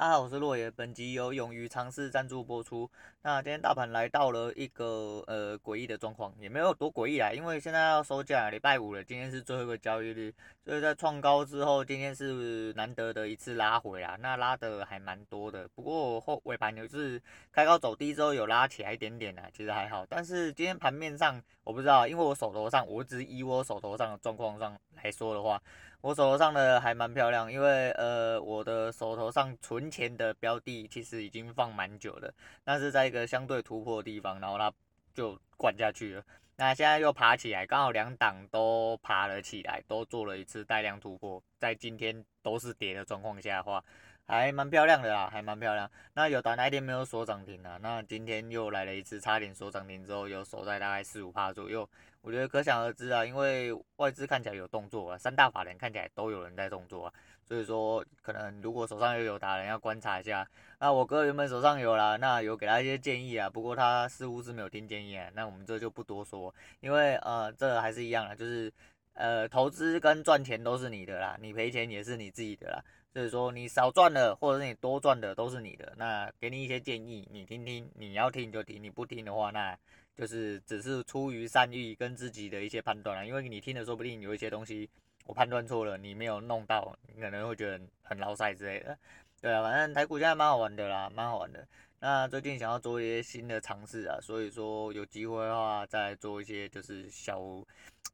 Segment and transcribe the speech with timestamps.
[0.00, 2.90] 大家好，我是洛爷，本集由勇于尝试赞助播出。
[3.20, 10.32] 那今天大盘来到了一个呃诡异的状况，也没有多诡异啊，因为现在要收假，礼拜五了，今天是最后一个交易日，
[10.64, 15.68] 所以在创高之后，今天是难得的一次拉回啊，那拉的还蛮多的。
[15.74, 17.20] 不过后尾盘就是
[17.52, 20.06] 开高走低之后有拉起来一点点啊，其实还好。
[20.08, 25.62] 但是今天盘面上我不知道，因为我手头上，我只以我手头上的状况上来说的话。
[26.02, 32.32] 我手头上的还蛮漂亮，因为呃，我的手头上存钱的标的其实已经放蛮久了，
[32.64, 34.72] 但是在一个相对突破的地方，然后它
[35.12, 36.22] 就灌下去了。
[36.56, 43.84] 那现在又爬起来，刚好两档都爬了起来，都做了一次带量突破，在今天都是跌的状况下的话，
[44.26, 45.90] 还蛮漂亮的啦，还蛮漂亮。
[46.14, 51.86] 那有的那天没有锁涨停啊，那今天又来了一次，差点锁涨停之后又锁在大概四五趴左右。
[52.22, 57.12] 我觉得可想而知啊，因为外资看起来有动作啊，三大法人看起来都有人在动作啊，
[57.42, 60.46] 所以说可能如果手上又有达人要观察一下。
[60.78, 68.70] 那我哥原本手上有啦，那有给他一些建议啊，不过他似乎是没有听建议啊，那我们这就不多说，因为呃这还是一样的，就是
[69.14, 72.84] 呃投资跟赚钱都是你的啦，你赔钱也是你自己的啦，
[73.14, 79.74] 所以说你少赚的或者是你多赚的都是你的，那给你一些建议，你听听，你要听就听，你不听的话那。
[80.16, 84.88] 就是只是出于善意跟自己的一些判断啊，因为你听的说不定有一些东西
[85.24, 88.98] 我判断错了，你没有弄到，你可能会觉得很劳赛之类的。
[89.40, 91.66] 对啊，反正台股现在蛮好玩的啦，蛮好玩的。
[92.00, 97.40] 那最近想要做一些新的尝试啊，所以说有机会的话再做一些就是小，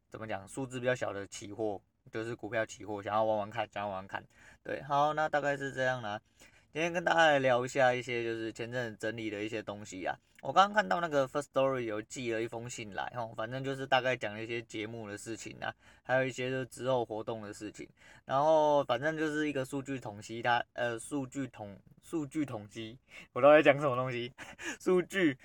[0.09, 1.81] 怎么讲，数字比较小的期货，
[2.13, 4.23] 就是股票期货，想要玩玩看，想要玩玩看。
[4.63, 6.21] 对，好，那大概是这样啦。
[6.73, 10.15] 今天跟大家来聊一下一些就是前阵整理的一些东西啊。
[10.47, 17.89] 我刚刚看到那个 first story 有寄了一封信来，吼，反正就是大概讲了一些节目的事情啊，还有一些就是之后活动的事情，
[18.25, 22.97] 然后反正就是一个数据统计，它呃数据统数据统计，
[23.33, 24.33] 我都在讲什么东西？
[24.79, 25.37] 数据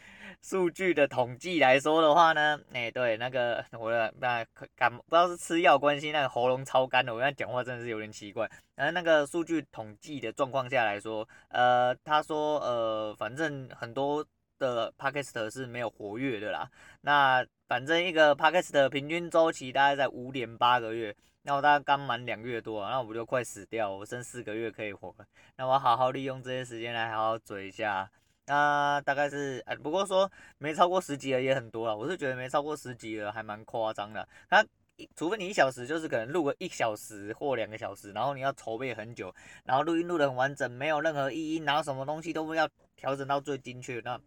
[0.43, 4.45] 数据的统计来说的话呢，哎、欸，对，那个我的那
[4.75, 8.47] 感不知道是吃药关系，那个喉咙超干的，我现在讲话真的是有点奇怪。
[8.75, 14.23] 然后那个数据统计的状况下来说，呃，他说呃，反正很多。
[14.61, 16.69] 的 Podcast 是没有活跃的啦，
[17.01, 25.13] 那反正一个 Podcast 的平均周期大概在五点八个月，那我大概刚满两个月多，那我不就快死掉，我剩四个月可以活，
[25.57, 28.07] 那我好好利用这些时间来好好嘴一下，
[28.45, 34.63] 那大概是，哎，不过说没超过十集的也很多了，我是觉得没超过十集的还蛮夸张的，那
[35.15, 39.33] 除非你一小时就是可能录个一小时或两个小时，然后你要筹备很久，
[39.63, 44.19] 然后录音录得很完整，没有任何意义，然后什么东西都不要调整到最精确，那。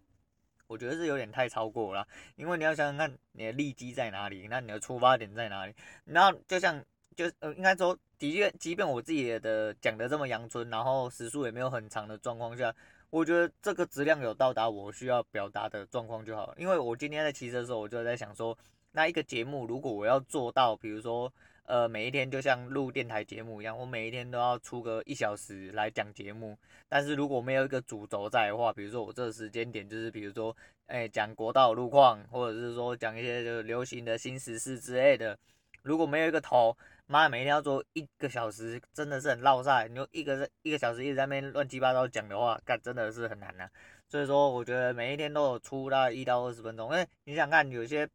[0.75, 2.05] 我觉得是有点太超过了，
[2.35, 5.75] 因为你要想想看你的利基在哪里，那你的出发点在哪里？
[6.05, 12.75] 然后就像就呃，应该说的确，即便我自己的讲的这么阳春，然后时数也没有很长的状况下，
[13.11, 16.55] 我觉得这个质量有到达我需要表达的状况就好了。
[16.59, 18.59] 因为我今天在骑车的时候，我就在想说，
[18.91, 21.33] 那一个节目如果我要做到，比如说。
[21.67, 26.59] 呃，每一天就像录电台节目一样，我每一天都要出个一小时来讲节目。
[26.91, 30.55] 但是如果没有一个主轴在的话，比如说我这个时间点就是，比如说，
[30.89, 35.39] 哎，讲国道路况，或者是说讲一些就流行的新时事之类的。
[35.83, 36.77] 如果没有一个头，
[37.07, 39.89] 妈，每天要做一个小时，真的是很落赛。
[39.89, 43.67] 你就一个一个小时一直在那边乱七八糟讲的话，干真的是很难呐、
[44.07, 46.91] 所以说，我觉得每一天都有出大概一到二十分钟。
[46.91, 48.07] 因为你想看有些。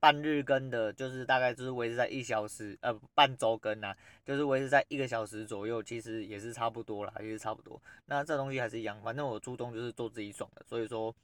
[0.00, 3.94] 半日更的，就是大概就是维持在一小时，呃，半周更呐，
[4.24, 7.80] 就是维持在一个小时左右，其实也是差不多啦，也是差不多。
[8.06, 11.14] 那这东西还是一样，反正我初衷就是做自己爽的，所以说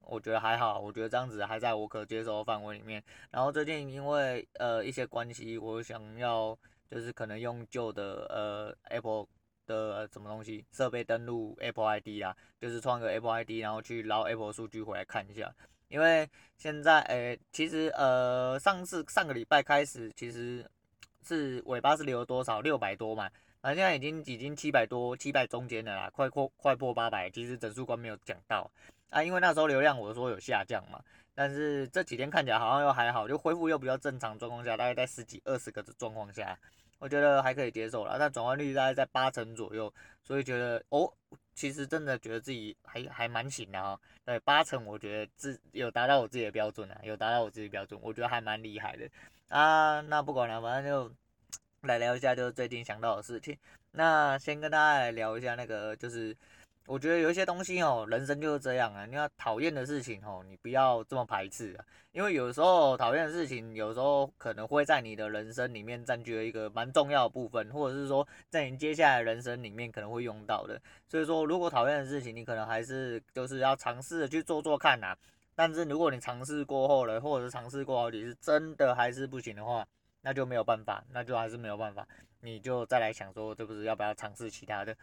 [0.00, 3.02] 我觉得还好，我觉得这样子还在我可接受的范围里面。
[3.30, 6.58] 然后最近因为呃一些关系，我想要
[6.90, 9.26] 就是可能用旧的呃 Apple
[9.66, 15.54] 的什么东西设备登录 Apple ID 啊，就是创个 Apple ID，然后去捞 Apple 数据回来看一下。
[15.88, 20.68] 因为现在，诶、其实，呃，上次上个礼拜开始，其实
[21.22, 22.60] 是尾巴是留了多少？
[22.60, 23.30] 六百多嘛，
[23.60, 27.30] 反正现在已经已经七百多，七百中间的啦，快过快破八百。
[27.30, 28.70] 其实整数关没有讲到
[29.10, 31.00] 啊，因为那时候流量我说有下降嘛，
[31.34, 36.58] 但是这几天看起来好像又还好，就恢复又比较正常状况下，大概在十几二十个的状况下，
[36.98, 38.16] 我觉得还可以接受了。
[38.18, 39.92] 但转换率大概在八成左右，
[40.22, 41.12] 所以觉得哦。
[41.54, 49.08] 其实真的觉得自己还还蛮行的哈、哦，对，八成我觉得自有达到我自己的标准啊，有达到我自己的标准，我觉得还蛮厉害的
[49.48, 50.00] 啊。
[50.00, 51.14] 那不管了，反正就
[51.82, 53.56] 来聊一下，就是最近想到的事情。
[53.92, 56.36] 那先跟大家来聊一下那个，就是
[56.86, 59.06] 我觉得有一些东西哦，人生就是这样啊。
[59.06, 61.84] 你要讨厌的事情哦，你不要这么排斥啊。
[62.12, 70.78] 因为有时候讨厌的事情，有时候可能会在你的人生里面占据了一个蛮重要的部分，或者是说在你接下来人生里面可能会用到的。
[71.08, 75.16] 所以说，如果讨厌的事情，你可能还是就是要尝试的去做做看呐。
[75.54, 79.86] 但是如果你尝试过后了，或者是尝试过后你是，真的还是不行的话，
[80.20, 82.06] 那就没有办法，那就还是没有办法，
[82.40, 84.94] 你就再来想说，这不是要不要尝试其他的。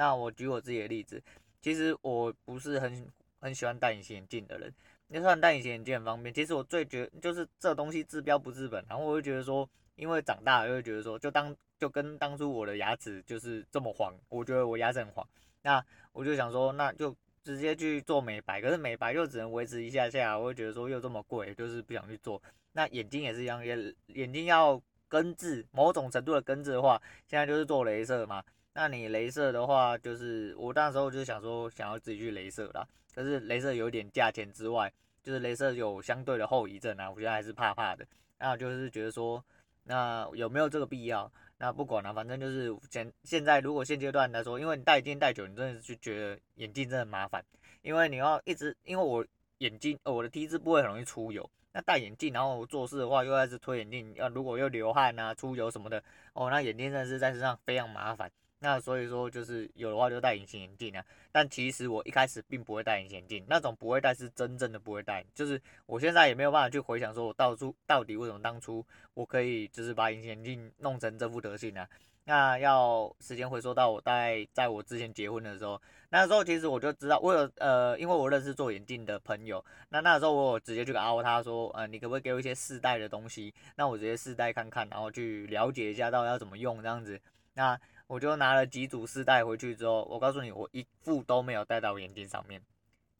[0.00, 1.22] 那我举我自己的例子，
[1.60, 3.06] 其实我不是很
[3.38, 4.72] 很喜欢戴隐形眼镜的人。
[5.08, 8.82] 你说戴隐形眼镜很方便，其实我最觉就是这东西治标不治本。
[8.88, 15.28] 然后我会觉得说，因为长大了就会觉得说，就当就跟当初我的牙齿就是这么黄，我觉得我牙齿很黄，
[15.60, 17.14] 那我就想说，那就
[17.44, 18.58] 直接去做美白。
[18.62, 22.42] 可是美白又只能维持一下下，我会觉得说又这么贵，就是不想去做。
[22.72, 28.42] 那眼睛也是一样，眼眼睛要根治某种程度的根治的话，现在就是做镭射嘛。
[28.80, 32.82] 那你镭射的话，就是我那时候就想说，想要自己去镭射啦。
[33.14, 34.90] 可是镭射有点价钱之外，
[35.22, 38.06] 就是镭射有相对的后遗症啊，我觉得还是怕怕的。
[38.38, 39.44] 那就是觉得说，
[39.84, 41.30] 那有没有这个必要？
[41.58, 47.44] 那不管了，反正就是现现在如果现阶段来说，因为你戴眼镜戴久，你真的是就觉得眼镜真的麻烦，
[47.82, 49.22] 因为你要一直，因为我
[49.58, 51.46] 眼睛，我的 T 字部位很容易出油。
[51.72, 58.30] 那戴眼镜，然后做事的话又要是推眼镜，要如果又流汗啊、出油什么的，哦，那眼镜真的是在身上非常麻烦。
[58.62, 61.02] 那所以说就是有的话就戴隐形眼镜啊，
[61.32, 68.84] 但其实我一开始并不会戴隐形眼镜，那种不会戴是真正的不会戴，就是我现在也没有办法去回想说我到初到底为什么当初
[69.14, 71.88] 我可以就是把隐形眼镜弄成这副德行啊。
[72.24, 75.80] 那要时间回溯到我戴在我之前结婚的时候，
[76.10, 83.54] 那时候其实我就知道我有呃，因为我认识做眼镜的朋友，那那时候我有直接去凹他说，呃，你可不可以给我一些试戴的东西？
[83.76, 87.18] 那我直接试戴看看，然后去了解一下到底要怎么用这样子，
[87.54, 87.80] 那。
[88.10, 92.60] 我就拿了几组试戴回去之后，我告诉你，我一副都没有戴到眼睛上面，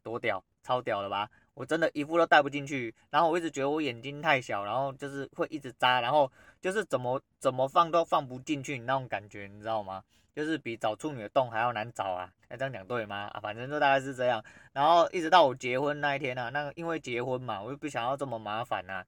[0.02, 1.30] 多屌，超屌了吧？
[1.54, 2.92] 我真的一副都戴不进去。
[3.08, 6.28] 然后我一直觉得我眼睛太小，然后就是会一直扎，然后
[6.60, 10.02] 就是怎么怎么放都放不进去那种感觉，你知道吗？
[10.34, 12.28] 就是比找处女的洞还要难找啊！
[12.48, 13.30] 那这样讲对吗？
[13.32, 14.42] 啊，反正就大概是这样。
[14.72, 19.04] 然后一直到我结婚那一天啊，那个因为结婚嘛，我就不想要这么麻烦呐。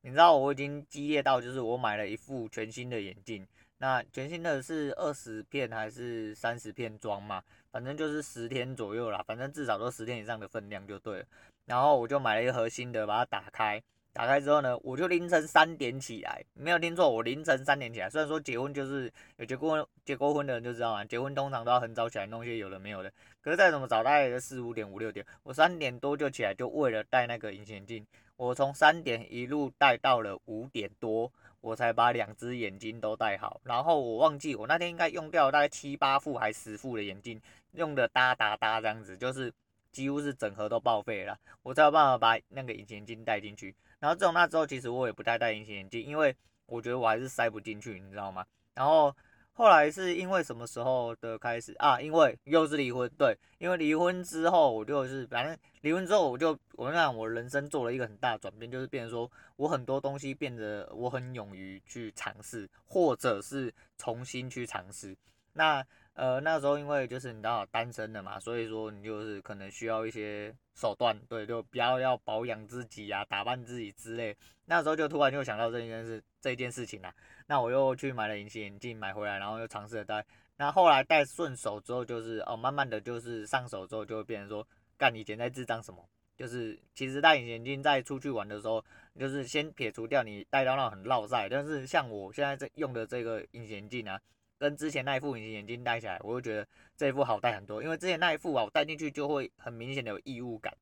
[0.00, 3.46] 你知道我已经激烈到，就是我买了一副全新的眼镜。
[3.78, 7.42] 那全新的是二十片还是三十片装嘛？
[7.70, 11.26] 反正就是十天左右啦，反正至少都十天以上的分量就对了。
[11.66, 13.82] 然后我就买了一盒新的，把它打开。
[14.14, 18.08] 打开之后呢，我就凌晨三点起来，没有听错，我凌晨三点起来。
[18.08, 23.12] 虽然说结婚就是有结过婚结过婚的人就知道嘛，结婚通常都要很早起来弄些有的没有的。
[23.42, 28.06] 可是再怎么早，大概也就四五点五六点，我三点多就起来，就为了戴那个隐形眼镜。
[28.36, 31.30] 我从三点一路戴到了五点多。
[31.66, 37.42] 我才把两只眼睛都戴好，然后我忘记我那天应该用掉大概七八副还十副的眼镜，
[37.72, 39.52] 用的哒哒哒这样子，就是
[39.90, 43.74] 几乎是整盒都报废了，我才有办法把那个隐形眼镜戴进去。
[43.98, 46.36] 然后自从那之后，其实我也不太戴隐形眼镜，因为
[46.66, 48.46] 我觉得我还是塞不进去，你知道吗？
[48.74, 49.12] 然后。
[49.56, 51.98] 后来是因为什么时候的开始啊？
[51.98, 65.16] 因为又是离婚，对，因为离婚之后，我就是反正离婚之后，我就我让我人生做了一个很大的转变，就是变成说我很多东西变得我很勇于去尝试，或者是重新去尝试。
[65.54, 65.82] 那
[66.12, 74.36] 呃那时候因为就是你知道单身的嘛，所以说你就是可能需要一些手段，对，就比较要保养自己啊，打扮自己之类。
[74.66, 77.14] 那时候就突然就想到这件事这件事情啦。
[77.46, 80.24] 那我又去买了隐形眼镜，买回来，然后又尝试了戴。
[80.56, 84.66] 那后来戴顺手之后，就是哦，慢慢的就是上手之后，就会变成说，
[84.96, 86.02] 干你以前在智障什么？
[86.36, 88.84] 就是其实戴隐形眼镜在出去玩的时候，
[89.18, 94.20] 就是先撇除掉你戴到那很落晒，但是像我现在这用的这个隐形眼镜啊，
[94.58, 96.66] 跟之前那一副隐形眼镜戴起来，我就觉得
[96.96, 97.82] 这一副好戴很多。
[97.82, 100.74] 因为之前那一副啊，我戴进去就会很明显的有异物感，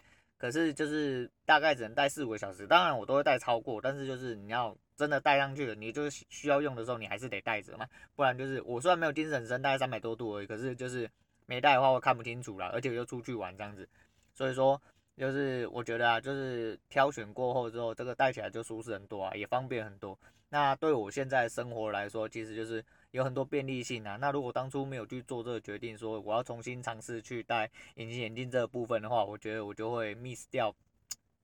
[0.44, 4.76] 可是就是大概只能戴四五个小时，当然我都会戴超过，但是就是你要。
[4.96, 7.84] 真的戴上去了，你就是需要用的时候，你还是得戴着嘛，
[8.14, 11.10] 不然就是我虽然没有精神深，大概三百多度而已，可是就是
[11.46, 13.88] 没戴的话，我看不清楚了，而且我又出去玩这样子，
[14.34, 14.80] 所以说
[15.16, 20.16] 就是我觉得啊，就是挑选过后之后，这个戴起来就舒适很多啊，也方便很多。
[20.48, 22.80] 那对我现在生活来说，其实就是
[23.14, 24.16] 有很多便利性啊。
[24.20, 30.74] 那如果当初没有去做这个决定，说我要重新尝试去戴隐形眼镜这个部分的话，我觉得我就会 miss 掉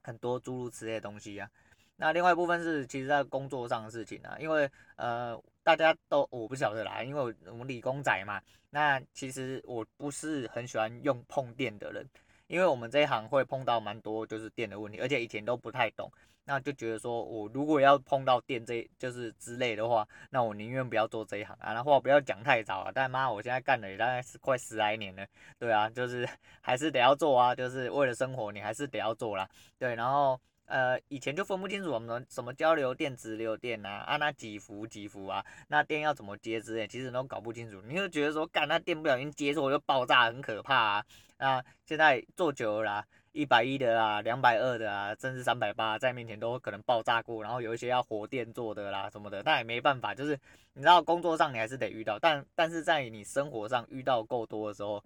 [0.03, 1.49] 很多诸如此类的东西啊。
[1.95, 12.05] 那另外一部分是，其实在工作上的事情啊，因为呃，大家都我不晓得啦，因为我我们理工仔嘛，那其实我不是很喜欢用碰电的人，
[12.51, 16.11] 因为我们这一行会碰到蛮多就是电的问题，而且以前都不太懂，
[16.45, 21.73] 那就觉得说我如果要碰到电这就是之类的话，那我宁愿不要做这一行啊。
[21.73, 25.25] 那话不要讲太早啊，但妈，我现在干了也大概是快十来年了，
[25.61, 26.29] 对啊，就是
[26.61, 30.41] 还是得要做啊，就是为了生活，你还是得要做啦，对，然后。
[30.71, 37.83] 呃，以前就分不清楚我们什么交流电、直流电啊，啊那几伏几伏啊，那电要怎么接之类，其实都搞不清楚。
[37.83, 41.05] 你就觉得说，干那电不小心接错就爆炸，很可怕啊。
[41.39, 47.43] 啊，现在做久了啦，一百一的啦，两百二的啊，甚至三百八，在面前都可能爆炸过。
[47.43, 50.39] 然后有一些要火电做的啦什么的，但也没办法，就是
[50.75, 55.03] 你知道工作上你还是得遇到，但但是在你生活上遇到够多的时候。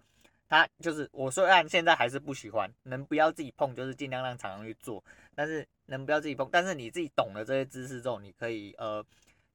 [0.47, 9.05] 他就是我，虽然现在还是不喜欢，能不要自己碰就是尽量让厂商去做，但是能不要自己碰，但是你自己懂了这些知识之后，你可以呃，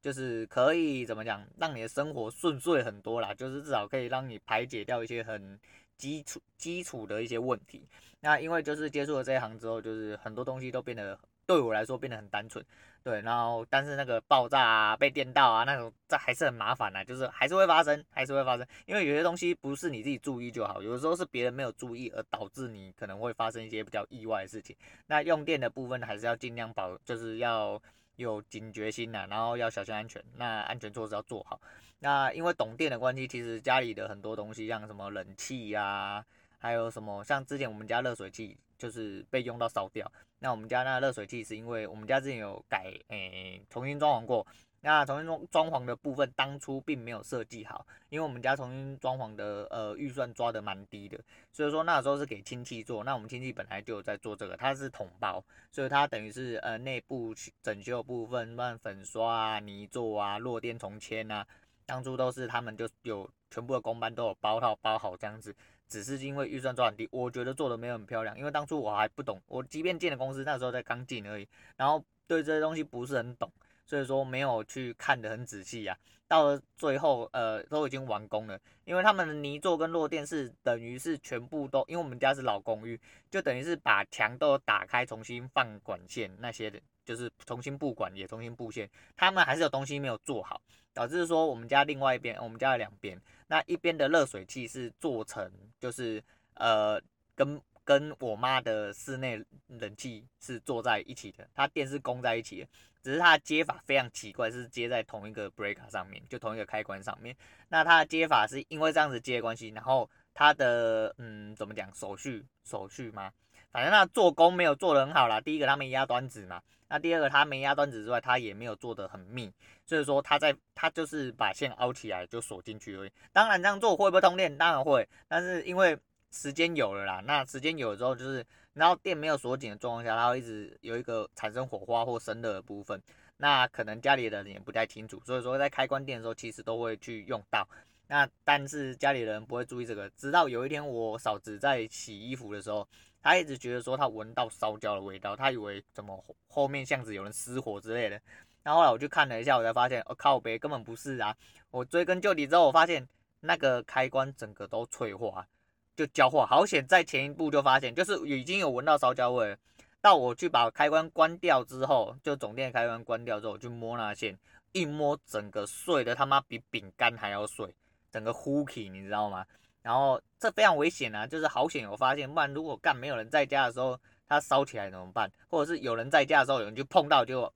[0.00, 5.58] 就是可以怎么讲，让你的生活顺遂很多啦，就是至少可以让你排解掉一些很
[5.96, 7.86] 基础基础的一些问题。
[8.20, 11.18] 那因为就是接触了这一行之后，就是很多东西都变得。
[11.50, 12.64] 对我来说变得很单纯，
[13.02, 24.76] 对，然后但是那个爆炸啊、被电到啊那种，这还是很麻烦的，就是还是会发生，还是会发生，因为有些东西不是你自己注意就好，有的时候是别人没有注意而导致你可能会发生一些比较意外的事情。
[25.08, 27.82] 那用电的部分还是要尽量保，就是要
[28.14, 31.60] 有警觉心呐，然后要小心安全，那安全措施要做好。
[31.98, 36.24] 那因为懂电的关系，其实家里的很多东西，像什么冷气呀，
[36.60, 38.56] 还有什么像之前我们家热水器。
[38.80, 40.10] 就是被用到烧掉。
[40.38, 44.46] 那我们家那热水器是因为我们家之前有改，诶、重新装潢过。
[44.82, 51.20] 那重新装装潢的部分当初并没有设计好，因为我们家重新装潢的呃预算抓得蛮低的，
[51.52, 53.04] 所以说那时候是给亲戚做。
[53.04, 61.46] 那我们亲戚本来就有在做这个，它是统包，所以它等于是呃内部整修部分，乱粉刷啊、泥作啊、弱电重签啊，
[61.84, 65.54] 当初都是他们就有全部的工班都有包套包好这样子。
[65.90, 68.38] 只是因为预算抓很低，我觉得做的没有很漂亮。
[68.38, 73.50] 因为当初我还不懂，我即便进了公司，那时候才刚进而已，然后对这些东西不是很懂，
[73.84, 76.08] 所以说没有去看得很仔细呀、啊。
[76.30, 90.62] 到了最后，呃，都已经完工了，因为他们的泥作跟落电是等于是全部都，因为我们家是老公寓，就等于是把墙都打开，重新放管线那些的，就是重新布管也重新布线，他们还是有东西没有做好，
[90.92, 93.20] 导致说我们家另外一边，我们家的两边。
[93.48, 95.50] 那一边的热水器是做成，
[95.80, 96.22] 就是
[96.54, 97.02] 呃，
[97.34, 102.68] 跟跟我妈的室内冷气是做在一起的，它电是供在一起的，
[103.02, 107.36] 只是它接法非常奇怪，是接在同一个 breaker 上面，就同一个开关上面。
[107.70, 113.32] 那它的接法是因为这样子接的关系，然后它的嗯，怎么讲手续手续吗？
[113.72, 115.40] 反正它做工没有做得很好啦。
[115.40, 116.60] 第一个它没压端子嘛。
[116.92, 119.48] 那第二个，它没压端子之外，它也没有做得很密，
[119.86, 123.12] 所以说它在它就是把线凹起来就锁进去而已。
[123.32, 124.58] 当然这样做会不会通电？
[124.58, 125.96] 当然会，但是因为
[126.32, 133.00] 时间有了啦，那时间有了之后，就是然后电没有锁紧的状况下，它会一直有一个产生火花或生热的部分。
[133.36, 137.64] 那可能家里的人也不太清楚，所以说在开关电的时候，其实都会去用到。
[138.10, 142.86] 那但是家里人不会注意这个，直到有一天我嫂子在洗衣服的时候。
[143.22, 148.18] 她一直觉得说她闻到烧焦的味道，她以为怎么后面巷子有人失火之类的。
[148.62, 151.36] 然后后来我去看了一下，我才发现，哦靠别，根本不是啊！
[151.70, 153.06] 我追根究底之后，我发现
[153.40, 155.46] 那个开关整个都脆化，
[155.94, 156.46] 就焦化。
[156.46, 159.56] 好险，在前一步就发现，就是已经有闻到烧焦味了。
[160.00, 164.38] 到我去把开关关掉之后，就总电开关关掉之后，我去摸那线，
[164.72, 167.74] 一摸整个碎的他妈比饼干还要碎，
[168.10, 169.44] 整个呼起，你知道吗？
[169.82, 173.98] 然后这非常危险啊，就是好险有发现，不然如果干没有人在家的时候，
[174.28, 175.30] 它烧起来怎么办？
[175.48, 177.50] 或者是有人在家的时候，有人就碰到就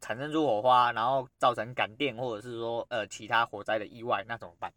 [0.00, 4.72] 产生出火花，然后造成感电，或者是说呃其他火灾的意外，那怎么办？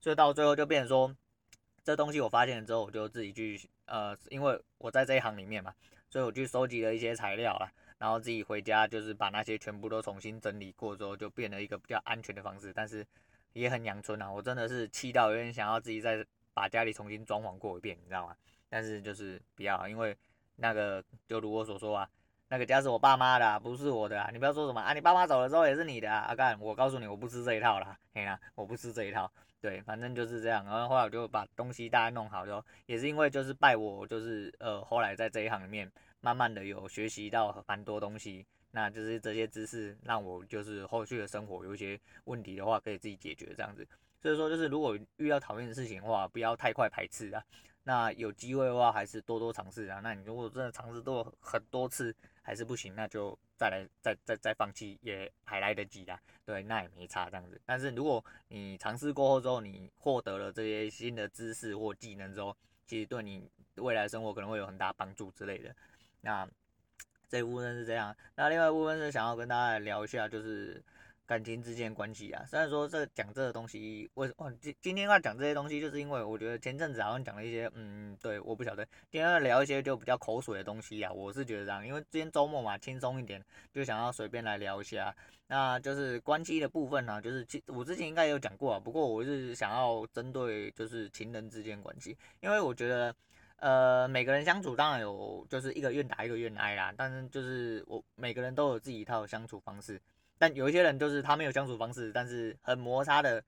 [0.00, 1.16] 所以到最后就变成说，
[1.84, 5.72] 这东西我发现了之后，我就自己去呃，因为我在这一行里面嘛，
[6.10, 13.06] 所以我去收集了一些材料啦，然后自己回家就是把那些全部都重新整理过之后，就变了一个比较安全的方式，但是
[13.52, 16.24] 也很阳春啊，我真的是气到有点想要自己再。
[16.54, 18.36] 把家里重新装潢过一遍，你知道吗？
[18.68, 20.14] 但是就是不要，因为
[20.56, 22.06] 那个就如我所说啊，
[22.48, 24.28] 那个家是我爸妈的，不是我的啊。
[24.30, 26.26] 你不要说什么啊，你爸妈走了之后也是你的啊。
[26.28, 27.98] 阿干，我告诉你，我不吃这一套啦。
[28.12, 29.32] 嘿啦，我不吃这一套。
[29.62, 30.62] 对，反正就是这样。
[30.66, 35.90] 然后后来我就把东西大概弄好之后，也是因为就是拜我，就是呃后来在这一行里面，
[36.20, 43.86] 慢慢的有学习到蛮多东西，那就是这些知识让我就是后续的生活有一些问题的话，可以自己解决这样子。
[44.20, 47.44] 所以说，就是如果遇到讨厌的事情的话，不要太快排斥啊。
[47.84, 50.00] 那有机会的话，还是多多尝试啊。
[50.00, 56.18] 那你如果真的尝试多很多次还是不行，那就再来再再再放弃也还来得及啊。
[56.44, 57.60] 对，那也没差这样子。
[57.66, 65.74] 但是如果你尝试过后之后，你获得了这些新的知识或技能之后，其实对你未来生活可能会有很大帮助之类的。
[66.20, 66.48] 那
[67.32, 70.82] 这一部分是这样，那另外一部分是想要跟大家聊一下，就是。
[71.24, 85.14] 感情之间关系啊，虽然说这讲这个东西，为什么今今天要讲这些东西，就是因为我觉得前阵子好像讲了一些，嗯，对，我不晓得，今天要聊一些就比较口水的东西啊，我是觉得这样，因为今天周末嘛，轻松一点，就想要随便来聊一下，
[85.46, 93.14] 那就是关系的部分呢、就是我之前应该有讲过啊，不过我是想要针对就是情人之间关系，因为我觉得，
[93.62, 100.00] 呃，每个人相处当然有就是一个愿打一个愿挨啦，但是就是我每个人都有自己一套相处方式。
[100.36, 103.40] 但有一些人就是他没有相处方式，但是很摩擦的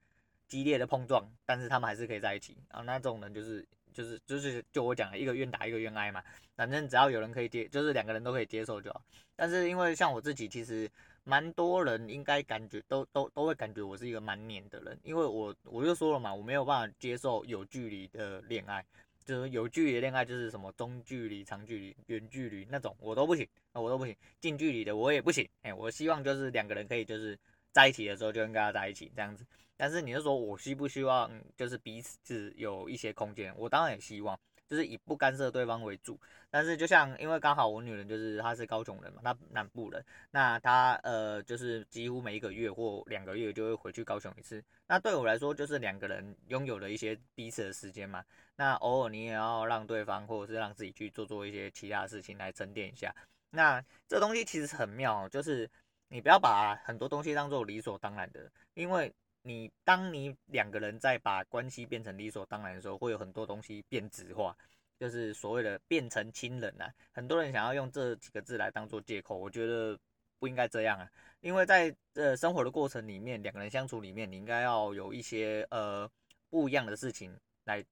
[0.47, 2.79] 激烈的碰撞，但是他们还是可以在一起啊。
[2.83, 6.23] 那这种人就是就是就是就我讲的一个愿打一个愿挨嘛，
[6.55, 9.01] 反正只要有人可以接，就是两个人都可以接受就好。
[9.35, 10.89] 但是因为像我自己，其实
[11.25, 18.85] 蛮多人应该感觉都都都会感觉我是一个蛮黏的人，因为我我就说了嘛，我没有办法接受有距离的恋爱。
[19.25, 24.15] 就是有距离恋爱，就是什么中距离、长距离、远距离那种，我都不行，我都不行。
[24.39, 27.37] 近距离的我也不行，哎，我希望就是两个人可以就是
[27.71, 29.45] 在一起的时候就跟大家在一起这样子。
[29.75, 33.53] 但是你是说我希不希望就是彼此有一些空间？
[33.57, 34.39] 我当然也希望。
[34.67, 36.19] 就是以不干涉对方为主，
[36.49, 44.63] 但是就像因为刚好我女人就是她是高雄人嘛，她南部人，那她呃就是几乎每一个月或两个月就会回去高雄一次。
[44.87, 48.23] 那对我来说就是两个人拥有了一些彼此的时间嘛。
[48.55, 53.13] 那偶尔你也要让对方或者是让自己去做做一些其他的事情来沉淀一下。
[53.49, 55.69] 那这东西其实很妙，就是
[56.07, 59.13] 你不要把很多东西当做理所当然的，因为。
[59.47, 64.57] 你当你两个人在把关系变成理所当然的时候，会有很多东西变质化，
[64.99, 66.91] 就是所谓的变成亲人啊。
[67.11, 69.95] 很多人想要用这几个字来当做借口，我觉得
[70.39, 71.07] 不应该这样啊。
[71.41, 76.09] 因为在呃生活的过程里面，两个人相处里面，你应该要有一些呃
[76.49, 77.31] 不一样的事情
[77.65, 77.85] 来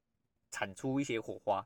[0.49, 1.63] 产出一些火花，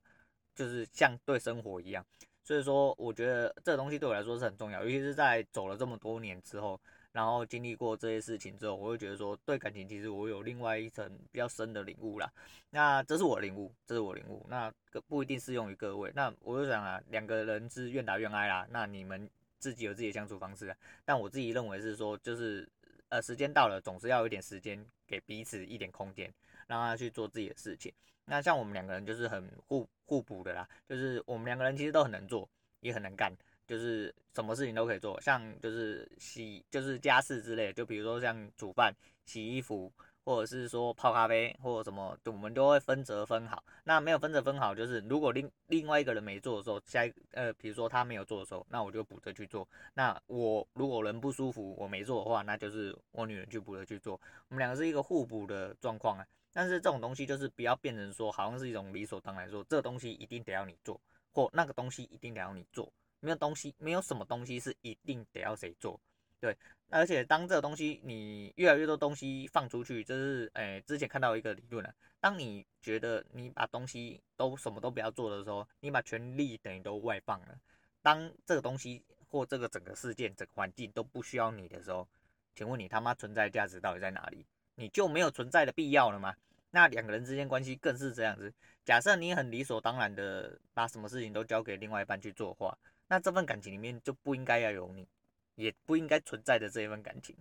[0.54, 2.06] 就是像对生活一样。
[2.44, 6.78] 所以说，我觉得这东西对我来说是很重要，尤其是在走了这么多年之后。
[7.18, 12.32] 然后经历过这些事情之后，我会觉得说，对感情其实我有另外一层比较深的领悟啦。
[12.70, 14.46] 那这是我的领悟，这是我领悟。
[14.48, 14.72] 那
[15.08, 16.12] 不一定适用于各位。
[16.14, 18.68] 那我就想啊，两个人是愿打愿挨啦。
[18.70, 20.78] 那你们自己有自己的相处方式啊。
[21.04, 22.70] 但我自己认为是说，就是
[23.10, 26.32] 呃，时间到了，总是要有一点时间给彼此一点空间，
[26.68, 27.92] 让他去做自己的事情。
[28.26, 32.48] 那像我们两个人就是很互互补的啦，就是我们两个人其实都很能做，
[32.82, 33.34] 也很能干。
[33.68, 38.94] 就是什么事情都可以做，像就是洗，就是家事之类，就比如说像煮饭、
[39.26, 39.92] 洗衣服，
[40.24, 43.64] 或者是说泡咖啡，或者什么，我们都会分责分好。
[43.84, 49.68] 那没有分责分好，就是如果另另外一个人没做的时候，下一呃，比如说他没有做的时候，那我就补着去做。
[49.94, 54.20] 那我如果人不舒服，我没做的话，那就是我女人去补着去做。
[54.50, 56.26] 我们两个是一个互补的状况啊。
[56.54, 61.00] 但是这种东西就是不要变成说，好像是一种理所当然说，这东西一定得要你做，
[61.32, 62.92] 或那个东西一定得要你做。
[63.20, 66.00] 没有东西，没有什么东西是一定得要谁做，
[66.40, 66.56] 对。
[66.90, 77.60] 而且当这个东西你越来越多东西放出去，就是，诶，之前看到一个理论啊，当你觉得你把东西都什么都不要做的时候，你把权力等于都外放了。
[78.02, 82.08] 当这个东西或这个整个事件、整个环境都不需要你的时候，
[82.56, 84.46] 请问你他妈存在价值到底在哪里？
[84.76, 86.34] 你就没有存在的必要了吗？
[86.72, 88.54] 那两个人之间关系更是这样子。
[88.86, 92.78] 假设你很理所当然的把什么事情都交给另外一半去做的话。
[93.08, 95.08] 那这份感情里面就不应该要有你，
[95.56, 97.36] 也不应该存在的这一份感情。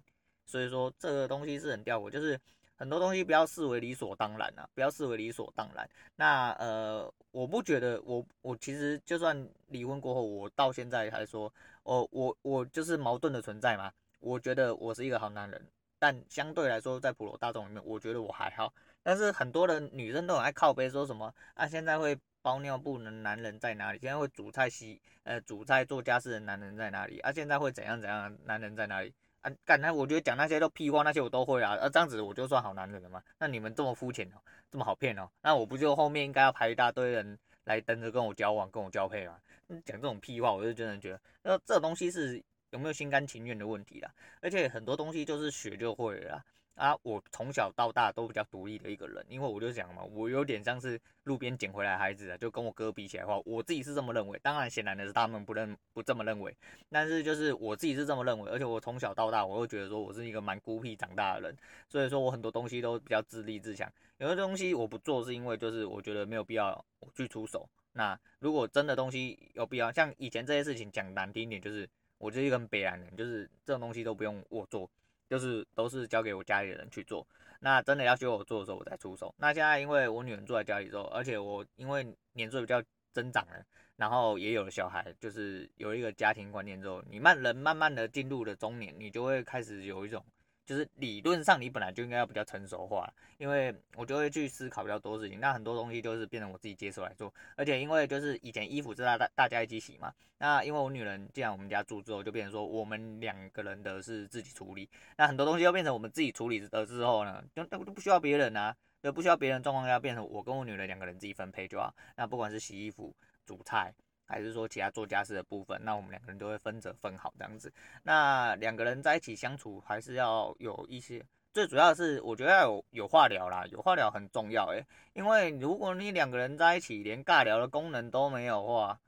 [0.44, 2.40] 所以说这个东西是很吊诡，就是
[2.76, 5.88] 很多东西不要视为理所当然啊，不要视为理所当然。
[6.14, 11.52] 那呃，我不觉得我我其实就算离婚过后，我到现在还说，
[11.82, 13.92] 哦，我我就是矛盾的存在嘛。
[14.20, 18.72] 我觉得我是一个好男人，但相对来说，在普罗大众里面，我觉得我还好。
[19.02, 22.16] 但是很多的女生都很爱靠背，说什么啊，现在会。
[22.46, 23.98] 包尿布的男人在哪里？
[23.98, 27.18] 现在会煮菜洗呃煮菜做家事的男人在哪里？
[27.18, 28.32] 啊，现在会怎样怎样？
[28.44, 29.12] 男人在哪里？
[29.40, 31.74] 啊，干那我觉得讲那些都屁话，那些我都会啊。
[31.74, 33.20] 啊，这样子我就算好男人了吗？
[33.40, 34.38] 那你们这么肤浅哦，
[34.70, 35.28] 这么好骗哦？
[35.42, 39.36] 那我不就后面应该要排一大堆人来等着跟我交往、跟我交配吗？
[39.84, 44.14] 讲这种屁话，我就真的觉得，那这东西是有没有心甘情愿的问题啦。
[44.40, 46.44] 而且很多东西就是学就会了啦。
[46.76, 54.38] 啊，我从小到大都比较独立的一个人，因为我就讲嘛，我有点像是路边捡回来孩子啊，就跟我哥比起来的话，我自己是这么认为。
[54.42, 56.54] 当然，显然的是他们不认不这么认为，
[56.90, 58.50] 但是就是我自己是这么认为。
[58.50, 61.56] 而且我从小到大，我会觉得说我是一个蛮孤僻长大的人，
[61.88, 63.90] 所以说我很多东西都比较自立自强。
[64.18, 67.66] 有的东西我不做，是因为就是我觉得没有必要我去出手。
[67.92, 74.90] 那如果真的东西有必要，像以前这些事情讲难听一点，就是我就是一个很北烂人，就是这种东西都不用我做。
[75.28, 77.26] 就是都是交给我家里的人去做。
[77.60, 79.34] 那真的要求我做的时候，我再出手。
[79.38, 83.64] 那现在因为我女儿住在家里之后，而且我因为年岁比较增长了，
[83.96, 90.24] 然后也有了小孩，就是有一个家庭观念之后，你慢人慢慢的进入了中年，你就会开始有一种。
[90.66, 113.94] 就是理论上你本来就应该要比较成熟化，因为我就会去思考比较多事情，那很多东西就是变成我自己接手来做，而且因为就是以前衣服是大大大家一起洗嘛，那因为我女人既然我们家住之后，就变成说我们两个人的是自己处理，那很多东西要变成我们自己处理的之后呢，就那不不需要别人啊，就不需要别人状况下变成我跟我女人两个人自己分配就好，那不管是洗衣服、煮菜。
[114.26, 117.72] 还是说其他做家事的部分，那我们两个人都会分着分好这样子。
[118.02, 124.84] 那两个人在一起相处，还是要有一些，最主要是我觉得有有话聊啦，有话聊很重要诶，
[125.14, 129.00] 因为如果你两个人在一起连尬聊的功能都没有的话。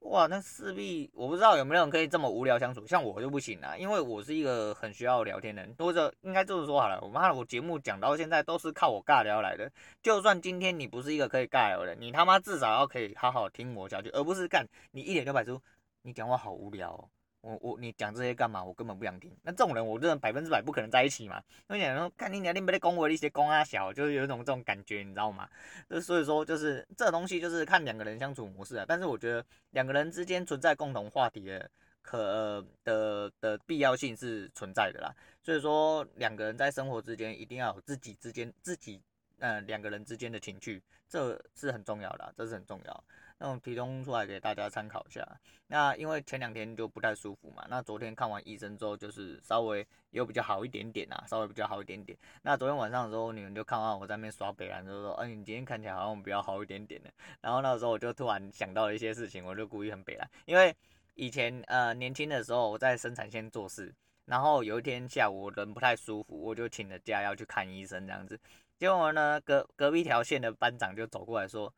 [0.00, 9.70] 哇，那势必我不知道有没有人可以这么无聊相处，像我就不行啊，因为我是一个很需要聊天的人，或者应该这么说好了，我妈，我节目讲到现在都是靠我尬聊来的，
[10.02, 15.60] 就算今天你不是一个可以尬聊的人，你他妈至少要可以好好听我下去，而不是干你一脸就摆出
[16.02, 17.08] 你讲话好无聊哦。
[17.40, 18.62] 我我你讲这些干嘛？
[18.62, 19.30] 我根本不想听。
[19.42, 21.42] 那这种人，我真的百分之百不可能在一起嘛。
[21.70, 25.48] 因为说，看你你你没得恭维一些公啊小，就是有一种这种感觉，你知道吗？
[25.88, 28.84] 就所以说，就是这东西就是看两个人相处模式啊。
[28.88, 31.70] 但是我觉得两个人之间存在共同话题的
[32.02, 35.14] 可呃的，的必要性是存在的啦。
[35.42, 39.00] 所以说，两个人在生活之间一定要有自己之间自己
[39.38, 43.04] 呃两个人之间的情趣，这是很重要的，这是很重要。
[43.40, 45.24] 那种提供出来给大家参考一下。
[45.68, 52.18] 那因为前两天就不太舒服嘛，那昨天看完医生之后，就是稍微有比较好一点点啊，稍微比较好一点点。
[52.42, 57.10] 那昨天晚上的时候，你们就看到我在那边刷北兰，就说，哎，你今天看起来好像比较好一点点的。
[57.40, 60.74] 然后那个时候我就突然想到了一些事情，我就故意很北兰，因为
[61.14, 68.40] 以前呃年轻的时候我在生产线做事，然后有一天下午人不太舒服，我就请了假要去看医生这样子。
[68.78, 71.72] 结果呢，隔隔壁条线的班长就走过来说。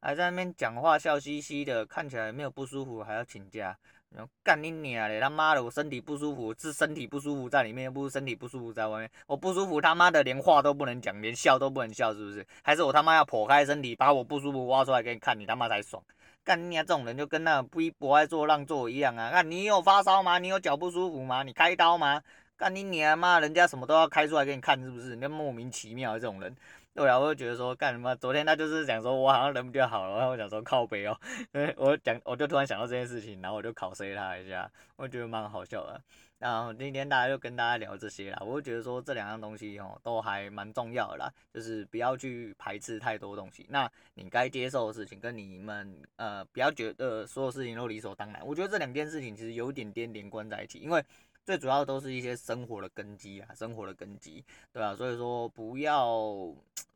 [0.00, 3.76] 还在那边讲话，笑嘻嘻的，看起来没有不舒服，还要请假，
[4.10, 5.18] 然后干你娘嘞！
[5.18, 9.10] 他妈的，我身体不舒服，是身体不舒服在里面，又不是身体不舒服在外面。
[9.26, 12.46] 我不舒服，他妈的连话都不能讲，连笑都不能笑，是不是？
[12.62, 16.00] 还是我他妈要剖开身体，把我不舒服挖出来给你看，你他妈才爽？
[16.44, 16.86] 干你娘！
[16.86, 19.30] 这种人就跟那不不爱做让做一样啊！
[19.30, 20.38] 看你有发烧吗？
[20.38, 21.42] 你有脚不舒服吗？
[21.42, 22.22] 你开刀吗？
[22.56, 23.38] 干你娘妈！
[23.38, 25.14] 人家什么都要开出来给你看，是不是？
[25.14, 26.56] 你莫名其妙这种人。
[26.94, 28.16] 对啊，我就觉得说干什么？
[28.16, 31.14] 昨天他就是讲说我好像人比较好，然后我想说靠北哦，
[31.76, 36.00] 我讲我就突然想到这件事情，然后我就考 C 他一下，我觉得蛮好笑的。
[36.38, 43.66] 然后今天大家就跟大家聊这些啦，我就觉得说这两样东西哦都还蛮重要的啦，就是不要去排斥太多东西。
[43.68, 48.40] 那你该接受的事情跟你们呃不要觉得所有事情都理所当然。
[48.46, 51.04] 我觉得这两件事情其实有点点连贯在一起，因为。
[51.46, 54.96] 最主要都是一些生活的根基啊，生活的根基，对吧？
[54.96, 56.52] 所以说不要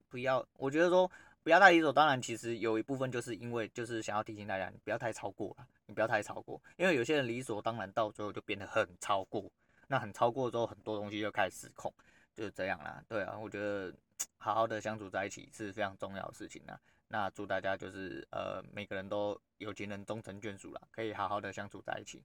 [0.08, 1.08] 不要，我觉得说
[1.44, 2.20] 不要太理所当然。
[2.20, 9.48] 其实有一部分就是因为就是想要提醒大家，你不要太超过了，你不要太超过，因为有些人理所当然到最后就变得很超过，
[9.86, 11.94] 那很超过之后很多东西就开始失控，
[12.34, 13.00] 就是这样啦。
[13.08, 13.94] 对啊，我觉得
[14.36, 16.76] 好好的相处在一起是非常重要的事情啊。
[17.06, 22.20] 那祝大家就是呃每个人都有情人终成眷属啦，可以好好的相处在一起。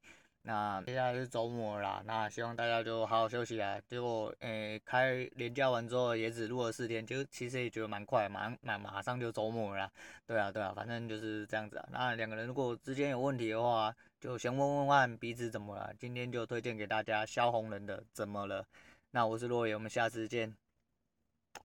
[0.47, 3.81] 那接下来是周末啦，那希望大家就好好休息啊。
[3.87, 9.91] 结果，诶、开连假完之后也只录了四天，就其实也觉得蛮快，马马马上就周末了啦。
[10.27, 11.87] 对啊，对啊，反正就是这样子啊。
[11.91, 15.91] 那两个人如果之间有问题的话，就先问问看彼此怎么了。
[15.97, 18.61] 今天就推荐给大家萧红人的《怎么了》。
[19.09, 20.55] 那我是洛野，我们下次见。